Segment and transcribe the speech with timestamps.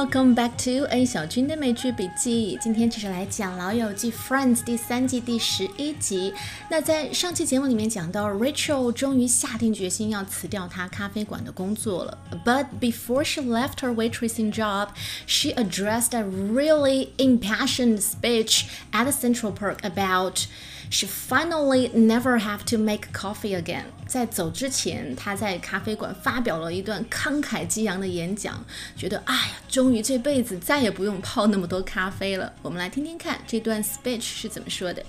[0.00, 2.58] welcome back to A 小军的美剧笔记。
[2.60, 6.32] 今天就是来讲《老友记》Friends 第三季第十一集。
[6.70, 12.18] 那在上期节目里面讲到，Rachel 终于下定决心要辞掉她咖啡馆的工作了。
[12.44, 14.88] But before she left her waitressing job,
[15.26, 20.46] she addressed a really impassioned speech at the Central Park about
[20.90, 23.84] she finally never have to make coffee again。
[24.06, 28.64] 在走之前，她在咖啡馆发表了一段慷慨激昂的演讲，
[28.96, 32.52] 觉得哎呀，终于这辈子再也不用泡那么多咖啡了。
[32.62, 35.02] 我们来听听看这段 speech 是怎么说的。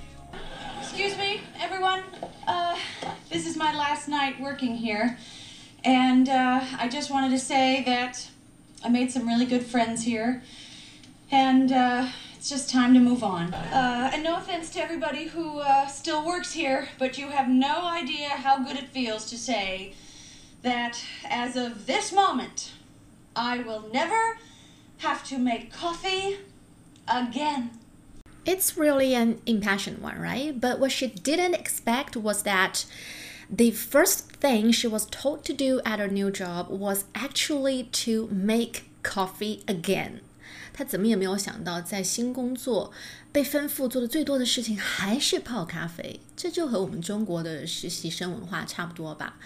[0.82, 2.02] Excuse me, everyone.
[2.48, 2.76] Uh,
[3.30, 5.18] this is my last night working here,
[5.84, 8.18] and uh, I just wanted to say that
[8.82, 10.42] I made some really good friends here,
[11.30, 11.72] and.
[11.72, 12.08] Uh,
[12.43, 13.55] it's just time to move on.
[13.55, 17.87] Uh, and no offense to everybody who uh, still works here, but you have no
[17.87, 19.95] idea how good it feels to say
[20.63, 22.73] that as of this moment,
[23.37, 24.39] I will never
[24.99, 26.39] have to make coffee
[27.07, 27.79] again.
[28.45, 30.61] It's really an impassioned one, right?
[30.61, 32.87] But what she didn't expect was that
[33.49, 38.27] the first thing she was told to do at her new job was actually to
[38.33, 40.23] make coffee again.
[40.73, 42.93] 他怎么也没有想到，在新工作
[43.31, 49.39] 被吩咐做的最多的事情还是泡咖啡，这就和我们中国的实习生文化差不多吧。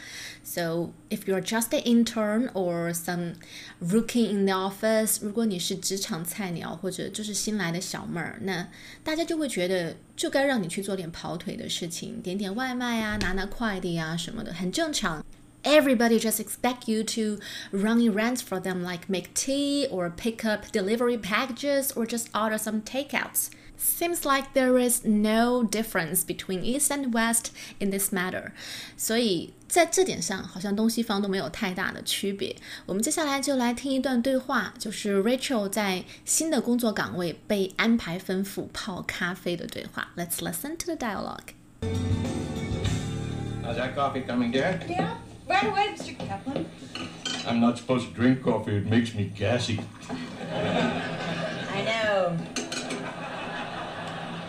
[0.44, 3.34] So if you're just an intern or some
[3.80, 8.68] rookie in the office，如果你是职场菜鸟或者就是新来的小妹儿，那
[9.02, 15.24] 大家就会觉得就该让你去做点跑腿的事情，点点外卖啊，拿拿快递啊什么的，很正常。
[15.65, 17.39] everybody just expect you to
[17.71, 22.57] run errands for them like make tea or pick up delivery packages or just order
[22.57, 23.49] some takeouts.
[23.77, 28.51] Seems like there is no difference between East and West in this matter，
[28.95, 32.55] 所以在这点上好像东西方都没有太大的区别。
[32.85, 40.09] 我们接下来就来听一段对话，就是 Rachel 在新的工作岗位被安排吩咐泡咖啡的对话。
[40.15, 41.55] Let's listen to the dialogue.
[43.63, 44.79] How's that coffee coming, dear?
[44.87, 45.15] Yeah.
[45.46, 46.18] Right away, Mr.
[46.18, 46.66] Kaplan.
[47.46, 48.76] I'm not supposed to drink coffee.
[48.76, 49.80] It makes me gassy.
[50.52, 52.36] I know.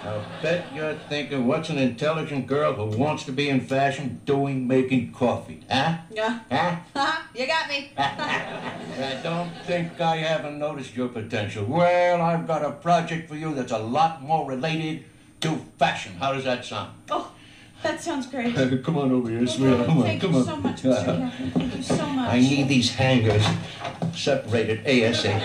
[0.04, 4.66] I'll bet you're thinking, what's an intelligent girl who wants to be in fashion doing
[4.68, 5.64] making coffee?
[5.70, 5.98] Huh?
[6.12, 6.40] Yeah.
[6.50, 6.76] Huh?
[6.96, 7.22] Uh-huh.
[7.36, 7.92] you got me.
[7.98, 11.66] I don't think I haven't noticed your potential.
[11.66, 15.04] Well, I've got a project for you that's a lot more related
[15.42, 16.14] to fashion.
[16.14, 16.92] How does that sound?
[17.12, 17.32] Oh,
[17.83, 18.55] that sounds great.
[18.83, 19.87] come on over here, sweetheart.
[19.87, 20.45] Come on, Thank come you on.
[20.45, 21.05] so much, Mr.
[21.05, 21.31] Kaplan.
[21.55, 22.31] Thank you so much.
[22.31, 23.45] I need these hangers
[24.15, 25.41] separated ASAP.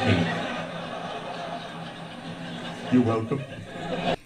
[2.92, 3.40] You're welcome.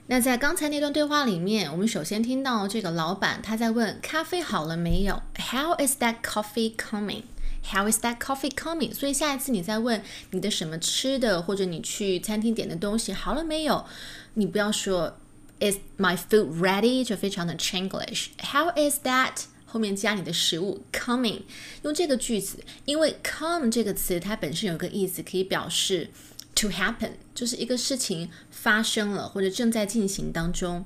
[0.07, 5.21] 那在刚才那段对话里面，我们首先听到这个老板他在问咖啡好了没有？
[5.37, 7.23] How is that coffee coming?
[7.63, 8.93] How is that coffee coming?
[8.93, 13.85] 所以下一次你再问你的什么吃的，或者你去餐厅点的东西好了没有，
[14.33, 15.15] 你不要说
[15.59, 17.03] Is my food ready?
[17.05, 18.29] 就非常的 Chinglish.
[18.39, 19.43] How is that?
[19.65, 21.43] 后面加你的食物 coming，
[21.83, 26.09] 用这个句子，因为 come 这个词它本身有个意思，可以表示
[26.55, 30.83] to happen，就是一个事情发生了或者正在进行当中。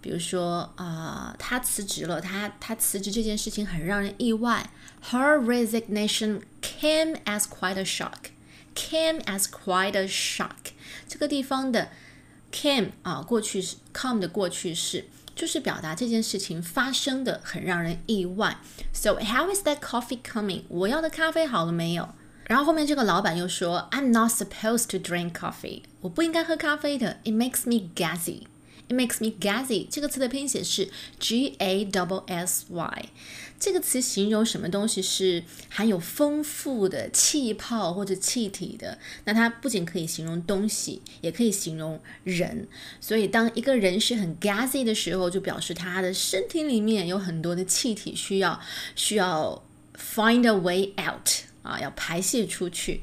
[0.00, 4.70] 比如说啊、呃，他辞职了，他他辞职这件事情很让人意外。
[5.10, 8.30] Her resignation came as quite a shock.
[8.74, 10.72] Came as quite a shock.
[11.06, 11.90] 这个地方的
[12.51, 18.57] came 啊，过去式 come 的过去式，就是表达这件事情发生的很让人意外。
[18.93, 20.63] So how is that coffee coming？
[20.69, 22.09] 我要的咖啡好了没有？
[22.45, 28.43] 然后后面这个老板又说，I'm not supposed to drink coffee，我不应该喝咖啡的，It makes me gassy。
[28.87, 29.85] It makes me gassy。
[29.89, 30.89] 这个词的拼写是
[31.19, 33.09] G A W S Y。
[33.59, 38.97] 这个词形容什么东西是含有丰富的气泡或者气体的？
[39.25, 42.67] 那它不仅可以形容东西，也可以形容人。
[43.01, 48.59] 所以当一个人是很 gassy 的时候，就表示他的身体里面有很多的气体需要
[48.95, 49.63] 需要
[49.95, 51.46] find a way out。
[51.67, 53.01] 啊，要排泄出去，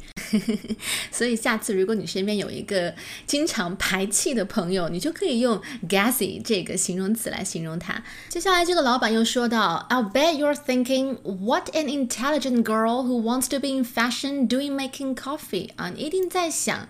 [1.13, 2.95] 所以下次如果你身边有一个
[3.27, 8.03] 经常排气的朋友，你就可以用 gassy 这个形容词来形容他。
[8.31, 15.15] 接下来这个老板又说到，I'll bet you're thinking what an intelligent girl who wants to be in fashion doing making
[15.15, 16.89] coffee 啊，你一定在想。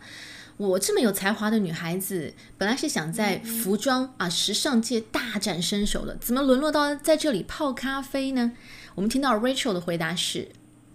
[0.57, 8.53] 我这么有才华的女孩子，本来是想在服装啊时尚界大展身手的，怎么沦落到在这里泡咖啡呢？
[8.95, 10.51] 我们听到 Rachel 的回答是。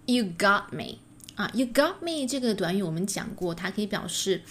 [0.06, 0.98] You got me
[1.36, 4.42] 啊，You got me 这个短语我们讲过，它可以表示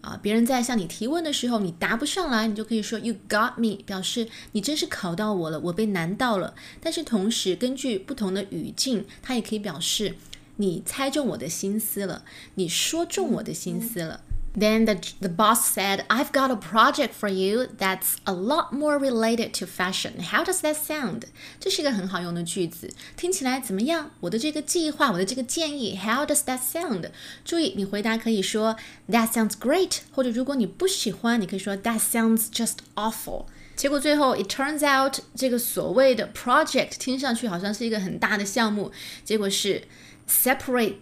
[0.00, 6.54] 啊，别人在向你提问的时候，你答不上来，你就可以说 You got me，表示你真是考到我了，我被难到了。
[6.80, 10.14] 但是同时，根据不同的语境，它也可以表示
[10.56, 12.24] 你猜中我的心思了，
[12.54, 14.20] 你说中我的心思了。
[14.55, 19.51] Then the, the boss said, I've got a project for you that's a lot more related
[19.55, 20.19] to fashion.
[20.19, 21.23] How does that sound?
[21.59, 24.11] 这是一个很好用的句子，听起来怎么样？
[24.19, 27.09] 我的这个计划，我的这个建议，How does that sound？
[27.43, 28.75] 注意，你回答可以说
[29.09, 33.45] That sounds great，或者如果你不喜欢，你可以说 That sounds just awful。
[33.75, 38.91] 结果最后，it turns out 这个所谓的 project 听上去好像是一个很大的项目，
[39.25, 39.87] 结果是
[40.29, 40.97] separate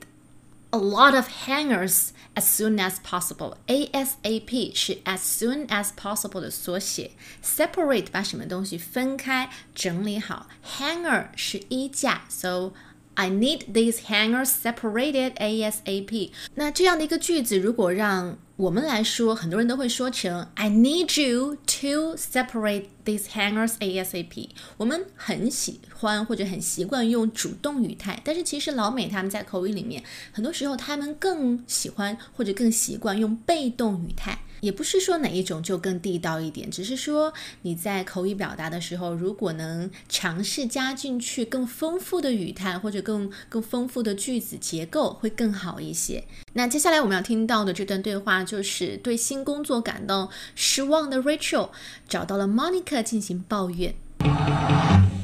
[0.69, 3.57] a lot of hangers as soon as possible.
[3.67, 7.11] ASAP 是 as soon as possible 的缩写。
[7.43, 10.47] Separate 把什么东西分开整理好。
[10.77, 12.71] Hanger 是衣架，so
[13.16, 16.30] I need these hangers separated ASAP。
[16.54, 24.50] 那这样的一个句子，如果让我们来说，很多人都会说成 I need you to separate these hangers ASAP。
[24.76, 30.02] 我们很喜欢或者很习惯用主动语态，但是其实老美他们在口语里面，
[30.32, 34.38] 很多时候他们更喜欢或者更习惯用被动语态。
[34.60, 37.32] 也不是说哪一种就更地道一点，只是说
[37.62, 46.24] 你在口语表达的时候，如果能尝试加进去更丰富的语态或者更更丰富的句子结构，会更好一些。
[46.54, 51.70] 那接下来我们要听到的这段对话，就是对新工作感到失望的 Rachel
[52.08, 53.94] 找到了 Monica 进行抱怨。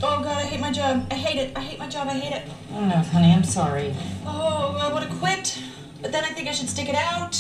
[0.05, 1.03] Oh God, I hate my job.
[1.11, 1.57] I hate it.
[1.57, 2.09] I hate my job.
[2.09, 2.43] I hate it.
[2.75, 3.95] Oh no, honey, I'm sorry.
[4.27, 5.59] Oh, I want to quit,
[6.03, 7.35] but then I think I should stick it out.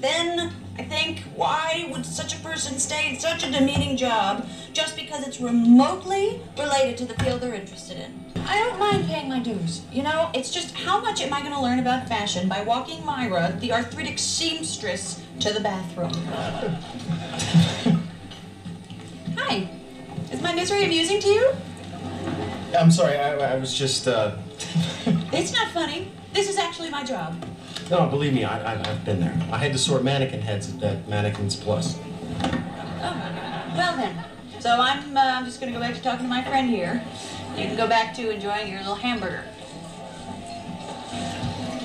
[0.00, 4.94] Then I think, why would such a person stay in such a demeaning job just
[4.94, 8.24] because it's remotely related to the field they're interested in?
[8.46, 9.82] I don't mind paying my dues.
[9.92, 13.04] You know, it's just how much am I going to learn about fashion by walking
[13.04, 16.12] Myra, the arthritic seamstress, to the bathroom?
[19.36, 19.68] Hi.
[20.30, 21.52] Is my misery amusing to you?
[22.78, 24.36] I'm sorry, I, I was just, uh.
[25.32, 26.12] It's not funny.
[26.32, 27.34] This is actually my job.
[27.90, 29.34] No, believe me, I, I, I've been there.
[29.50, 31.98] I had to sort mannequin heads at, at Mannequins Plus.
[32.42, 32.52] Oh,
[33.76, 34.24] Well then,
[34.58, 37.02] so I'm, uh, I'm just gonna go back to talking to my friend here.
[37.56, 39.44] You can go back to enjoying your little hamburger.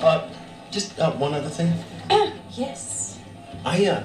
[0.01, 0.27] Uh,
[0.71, 1.73] just uh, one other thing.
[2.51, 3.19] yes.
[3.63, 4.03] I, uh,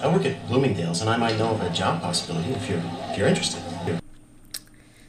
[0.00, 3.18] I work at Bloomingdale's, and I might know of a job possibility if you're, if
[3.18, 3.62] you're interested.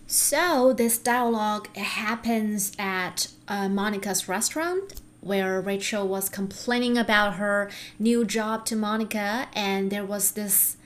[0.05, 7.69] So this dialogue happens at uh, Monica's restaurant where Rachel was complaining about her
[7.99, 10.77] new job to Monica, and there was this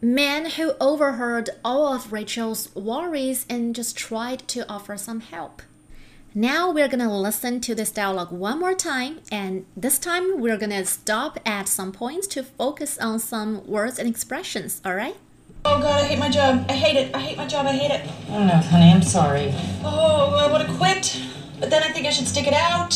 [0.00, 5.62] man who overheard all of Rachel's worries and just tried to offer some help.
[6.34, 10.84] Now we're gonna listen to this dialogue one more time, and this time we're gonna
[10.84, 15.16] stop at some points to focus on some words and expressions, alright?
[15.64, 16.66] Oh God, I hate my job.
[16.68, 17.14] I hate it.
[17.14, 17.66] I hate my job.
[17.66, 18.08] I hate it.
[18.30, 19.52] Oh no, honey, I'm sorry.
[19.82, 21.20] Oh, I want to quit,
[21.58, 22.94] but then I think I should stick it out.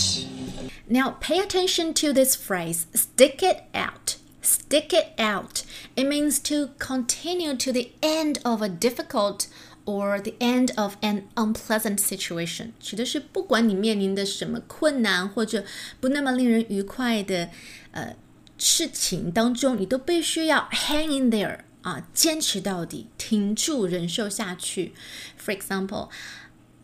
[0.92, 4.18] Now pay attention to this phrase stick it out.
[4.42, 5.64] Stick it out.
[5.96, 9.48] It means to continue to the end of a difficult
[9.86, 15.66] or the end of an unpleasant situation，指的是不管你面临的什么困难或者
[16.00, 17.50] 不那么令人愉快的
[17.92, 18.16] 呃
[18.58, 24.94] 事情当中，你都必须要 hang in there 啊，坚持到底，挺住，忍受下去。
[25.38, 26.10] For example.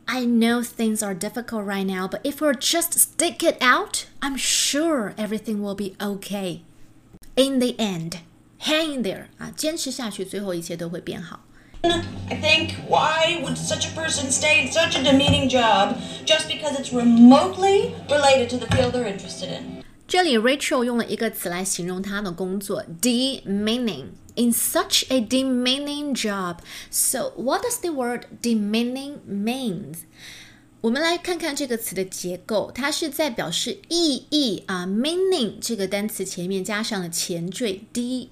[0.08, 4.38] I know things are difficult right now, but if we just stick it out, I'm
[4.38, 6.62] sure everything will be okay.
[7.36, 8.18] In the end,
[8.60, 11.40] hang in there 啊，坚持下去，最后一切都会变好。
[11.84, 16.78] I think, why would such a person stay in such a demeaning job just because
[16.80, 19.84] it's remotely related to the field they're interested in?
[20.08, 24.08] 这里 Rachel 用了一个词来形容她的工作，demeaning。
[24.38, 26.60] In such a demeaning job.
[26.90, 30.00] So, what does the word demeaning means?
[30.82, 38.28] 我们来看看这个词的结构，它是在表示意义啊，meaning 这个单词前面加上了前缀 de。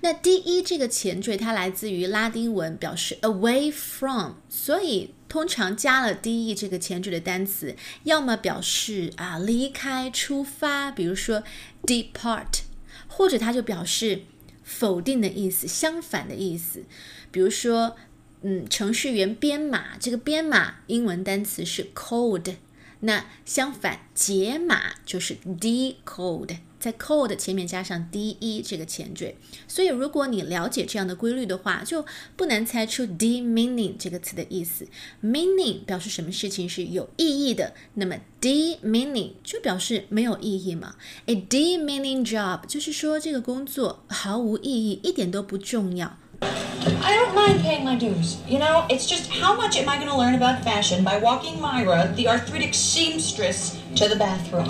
[0.00, 11.42] 那 de 这个前缀它来自于拉丁文，表示 away from，所以通常加了 de 这个前缀的单词，要么表示啊离开、出发，比如说
[11.82, 12.60] depart，
[13.08, 14.22] 或者它就表示
[14.69, 16.83] 否定的意思、相反的意思，
[17.31, 17.97] 比如说。
[18.41, 22.55] 嗯，程序员编码这个编码英文单词是 code，
[23.01, 29.36] 那相反解码就是 decode，在 code 前面加上 de 这个前缀，
[29.66, 32.04] 所以如果你了解这样的规律的话，就
[32.36, 34.86] 不难猜出 demeaning 这个词的意思。
[35.22, 40.96] meaning 表示什么事情是有意义的，那么 demeaning 就表示没有意义嘛。
[41.26, 46.18] A demeaning job 就是说这个工作毫无意义，一点都不重要。
[46.40, 48.36] I don't mind paying my dues.
[48.46, 51.58] You know, it's just how much am I going to learn about fashion by walking
[51.58, 54.66] Myra, the arthritic seamstress, to the bathroom?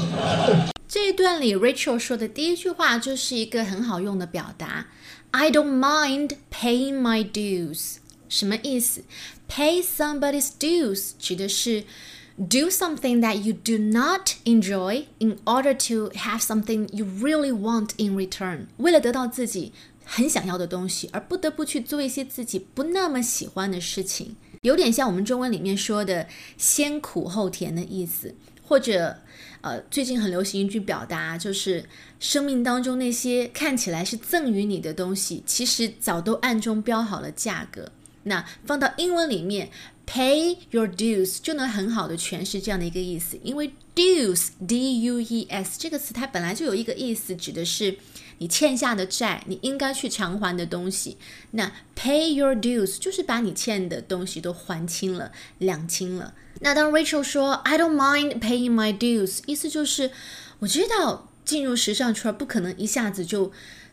[0.88, 4.86] 这一段里，Rachel 说的第一句话就是一个很好用的表达：
[5.32, 7.96] I don't mind paying my dues。
[8.28, 9.02] 什么意思？
[9.48, 11.82] Pay somebody's dues 指的是
[12.36, 17.90] do something that you do not enjoy in order to have something you really want
[17.96, 18.66] in return。
[18.76, 19.72] 为了得到自己
[20.04, 29.18] 很想要的东西，而不得不去做一些自己不那么喜欢的事情，有点像我们中文里面说的“先苦后甜”的意思，或者。
[29.61, 31.83] 呃，最近很流行一句表达，就是
[32.19, 37.91] 生命当中那些看起来是赠予你的东西，其实早都暗中标好了价格。
[38.23, 39.69] 那放到英文里面
[40.05, 43.37] ，pay your dues 就能很好的诠释这样的一个意思。
[43.43, 47.97] 因为 dues，d-u-e-s 这个词它本来就有一个意思，指的是
[48.37, 51.17] 你欠下的债，你应该去偿还的东西。
[51.51, 56.33] 那 pay your dues 就是把你欠的东西都还清了，两清了。
[56.61, 60.11] 那当 Rachel 说 "I don't mind paying my dues"，意思就是
[60.59, 63.51] 我知道进入时尚圈不可能一下子就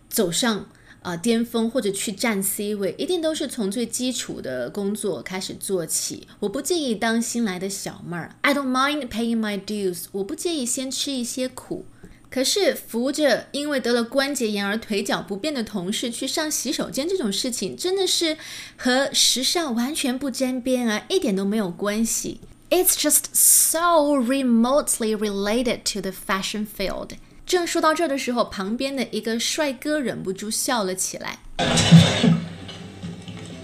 [0.09, 0.69] 走上
[1.03, 6.27] 啊巅峰或者去占 C 位，一定都是从最基础的工作开始做起。
[6.41, 11.87] 我不介意当新来的小妹儿，I don't mind paying my dues，我不介意先吃一些苦。
[12.29, 18.37] 可是扶着因为得了关节炎而腿脚不便的同事去上洗手间这种事情，真的是
[18.77, 22.41] 和时尚完全不沾边啊，一点都没有关系。
[22.70, 27.18] It's just so remotely related to the fashion field。
[27.46, 31.40] 正说到这儿的时候，旁边的一个帅哥忍不住笑了起来。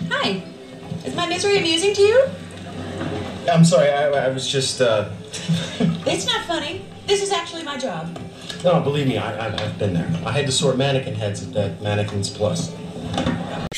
[0.10, 0.42] Hi,
[1.06, 2.18] is my misery amusing to you?
[3.48, 5.06] I'm sorry, I, I was just, uh.
[6.06, 6.82] It's not funny.
[7.08, 8.20] This is actually my job.
[8.64, 10.10] No, believe me, I, I, I've been there.
[10.26, 12.72] I had to sort mannequin heads at that Mannequins Plus.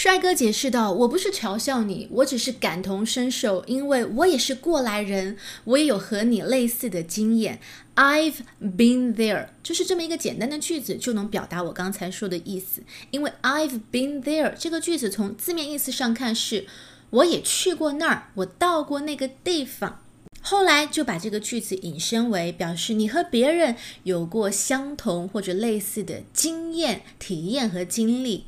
[0.04, 7.58] 帅哥解释道：“我不是嘲笑你，我只是感同身受，因为我也是过来人，我也有和你类似的经验。
[7.96, 12.82] I've been there，就是这么一个简单的句子就能表达我刚才说的意思。
[13.12, 16.66] 因为 I've been there 这个句子从字面意思上看是，
[17.08, 20.02] 我也去过那儿，我到过那个地方。
[20.42, 28.44] 后来就把这个句子引申为表示你和别人有过相同或者类似的经验、体验和经历。”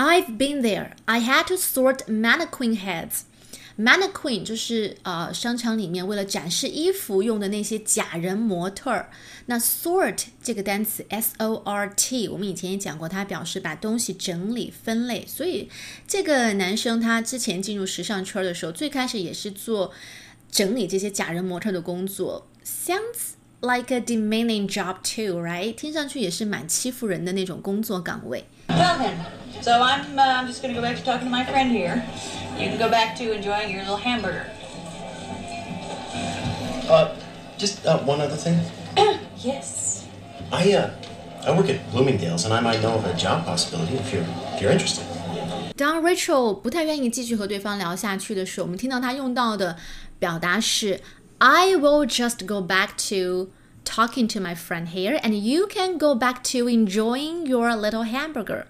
[0.00, 0.92] I've been there.
[1.04, 3.24] I had to sort mannequin heads.
[3.76, 9.10] Mannequin 就是呃商场里面为了展示衣服用的那些假人模特儿。
[9.44, 15.26] 那 sort 这个单词 s o r t，我们以前也讲过，它表示把东西整理分类。
[15.26, 15.68] 所以
[16.08, 19.92] 这个男生他之前进入时尚圈的时候，最开始也是做
[20.50, 22.48] 整理这些假人模特的工作。
[22.64, 25.73] Sounds like a demeaning job too, right？
[25.73, 28.45] 听上去也是蛮欺负人的那种工作岗位。
[28.67, 29.15] Well then,
[29.61, 32.03] so I'm uh, I'm just gonna go back to talking to my friend here.
[32.59, 34.45] You can go back to enjoying your little hamburger.
[36.89, 37.09] Uh,
[37.57, 38.59] just uh, one other thing.
[39.43, 40.05] yes.
[40.51, 40.91] I, uh,
[41.45, 44.25] I work at Bloomingdale's, and I might know of a job possibility if you're
[44.55, 45.03] if you're interested.
[45.75, 49.75] 当 Rachel 不太愿意继续和对方聊下去的时候，我们听到他用到的
[50.19, 51.01] 表达是
[51.39, 53.49] "I will just go back to
[53.83, 58.65] talking to my friend here, and you can go back to enjoying your little hamburger."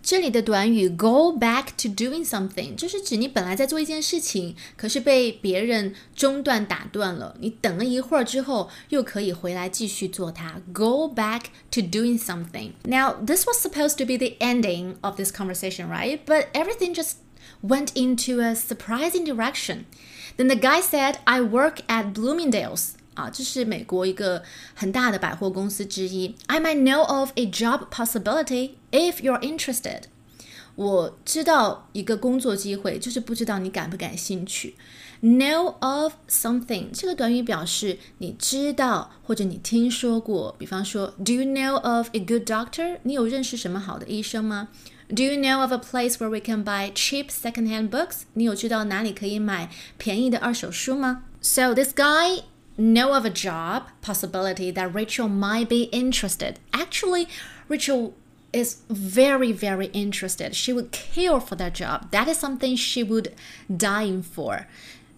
[0.00, 7.36] 这里的短语 go back to doing something 就是指你本来在做一件事情，可是被别人中断打断了。
[7.40, 10.62] 你等了一会儿之后，又可以回来继续做它。
[10.72, 12.72] Go back to doing something.
[12.84, 16.20] Now, this was supposed to be the ending of this conversation, right?
[16.24, 17.16] But everything just
[17.62, 19.84] went into a surprising direction.
[20.36, 22.90] Then the guy said, I work at Bloomingdale's.
[23.14, 24.44] 啊，这是美国一个
[24.74, 26.36] 很大的百货公司之一。
[26.46, 30.02] I might know of a job possibility if you're interested。
[30.76, 34.76] 我知道一个工作机会，就是不知道你感不感兴趣。
[35.20, 40.54] Know of something 这个短语表示你知道或者你听说过。
[40.56, 42.98] 比方说，Do you know of a good doctor？
[43.02, 44.68] 你有认识什么好的医生吗
[45.12, 48.22] ？Do you know of a place where we can buy cheap secondhand books？
[48.34, 51.24] 你有知道哪里可以买便宜的二手书吗？
[51.40, 52.42] So this guy
[52.76, 56.56] know of a job possibility that Rachel might be interested.
[56.72, 57.26] Actually,
[57.68, 58.12] Rachel
[58.52, 60.54] is very, very interested.
[60.54, 62.10] She would kill for that job.
[62.12, 63.32] That is something she would
[63.68, 64.66] die for.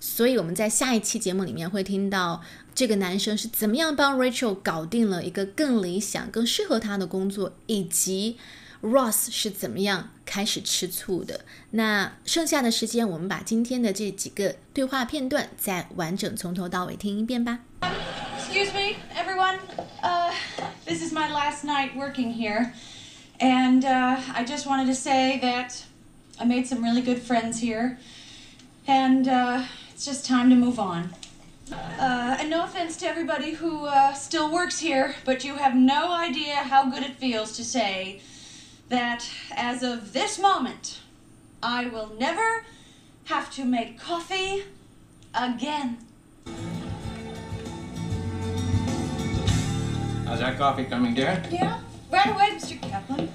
[0.00, 2.40] 所以我们在下一期节目里面会听到
[2.74, 8.38] 这个男生是怎么样帮 Rachel 搞定了一个更理想、更适合他的工作，以及
[8.84, 11.44] Ross 是怎么样开始吃醋的？
[11.72, 17.60] 那剩下的时间，我们把今天的这几个对话片段再完整从头到尾听一遍吧。
[18.38, 19.58] Excuse me, everyone.
[20.02, 20.32] Uh,
[20.86, 22.72] this is my last night working here,
[23.38, 25.84] and uh, I just wanted to say that
[26.38, 27.98] I made some really good friends here,
[28.86, 29.64] and uh,
[29.94, 31.10] it's just time to move on.
[31.70, 36.12] Uh, and no offense to everybody who uh, still works here, but you have no
[36.12, 38.20] idea how good it feels to say
[38.89, 41.01] that as of this moment,
[41.61, 42.65] I will never
[43.25, 44.63] have to make coffee
[45.33, 45.97] again.
[50.25, 51.43] How's that coffee coming, dear?
[51.51, 51.79] Yeah,
[52.11, 52.81] right away, Mr.
[52.81, 53.29] Kaplan.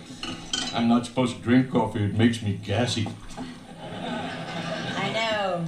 [0.73, 2.05] I'm not supposed to drink coffee.
[2.05, 3.09] It makes me gassy.
[3.37, 5.65] I know.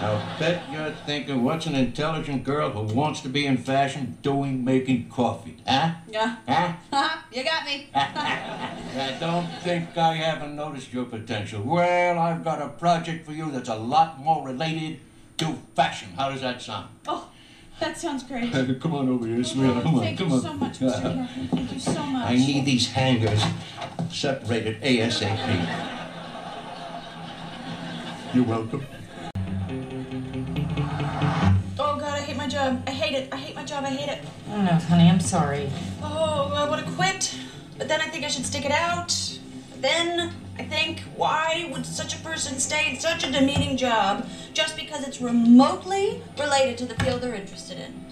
[0.00, 4.64] I'll bet you're thinking, what's an intelligent girl who wants to be in fashion doing
[4.64, 5.58] making coffee?
[5.66, 5.92] Huh?
[6.08, 6.36] Yeah.
[6.48, 7.18] Huh?
[7.32, 7.88] you got me.
[7.94, 11.62] I don't think I haven't noticed your potential.
[11.62, 15.00] Well, I've got a project for you that's a lot more related
[15.38, 16.08] to fashion.
[16.16, 16.88] How does that sound?
[17.06, 17.28] Oh,
[17.78, 18.52] that sounds great.
[18.80, 19.84] Come on over here, sweetheart.
[19.84, 20.40] Come on, Thank come you on.
[20.42, 20.92] so much, Mr.
[21.02, 21.48] Kaplan.
[21.48, 22.30] Thank you so much.
[22.30, 23.42] I need these hangers
[24.10, 25.86] separated ASAP.
[28.34, 28.84] You're welcome.
[31.82, 32.82] Oh God, I hate my job.
[32.86, 33.28] I hate it.
[33.32, 33.84] I hate my job.
[33.84, 34.18] I hate it.
[34.50, 35.70] Oh no, honey, I'm sorry.
[36.02, 37.34] Oh, I want to quit,
[37.76, 39.12] but then I think I should stick it out.
[39.80, 44.76] Then I think, why would such a person stay in such a demeaning job just
[44.76, 48.06] because it's remotely related to the field they're interested in?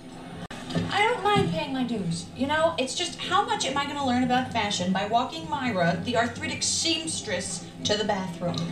[0.90, 2.26] I don't mind paying my dues.
[2.36, 5.48] You know, it's just how much am I going to learn about fashion by walking
[5.48, 8.56] Myra, the arthritic seamstress, to the bathroom?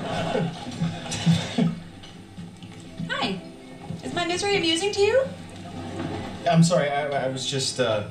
[3.10, 3.40] Hi.
[4.02, 5.24] Is my misery amusing to you?
[6.48, 8.04] I'm sorry, I, I was just, uh.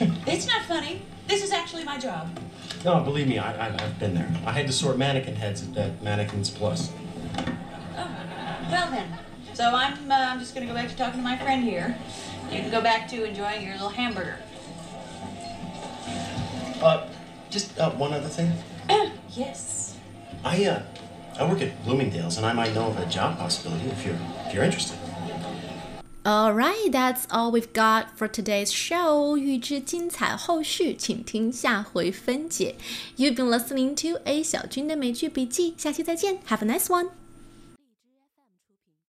[0.26, 1.02] It's not funny.
[1.26, 2.28] This is actually my job.
[2.84, 4.30] no, believe me, I, I, I've been there.
[4.46, 6.90] I had to sort mannequin heads at, Mannequins Plus.
[7.36, 8.08] Oh,
[8.70, 9.18] well then.
[9.54, 11.98] So I'm, uh, I'm just gonna go back to talking to my friend here.
[12.50, 14.38] You can go back to enjoying your little hamburger.
[16.80, 17.06] Uh,
[17.50, 18.52] just uh, one other thing.
[19.30, 19.96] yes.
[20.44, 20.82] I, uh,
[21.38, 24.54] I work at Bloomingdale's, and I might know of a job possibility if you're, if
[24.54, 24.98] you're interested.
[26.25, 29.35] Alright, that's all we've got for today's show.
[29.37, 32.75] 预知精彩后续，请听下回分解。
[33.17, 36.37] You've been listening to A 小军的美剧笔记，下期再见。
[36.47, 37.09] Have a nice one.